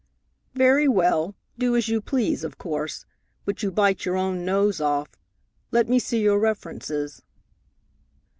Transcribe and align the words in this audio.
"Very 0.55 0.87
well, 0.87 1.35
do 1.59 1.75
as 1.75 1.87
you 1.87 2.01
please, 2.01 2.43
of 2.43 2.57
course, 2.57 3.05
but 3.45 3.61
you 3.61 3.69
bite 3.69 4.03
your 4.03 4.17
own 4.17 4.43
nose 4.43 4.81
off. 4.81 5.09
Let 5.69 5.87
me 5.87 5.99
see 5.99 6.23
your 6.23 6.39
references." 6.39 7.21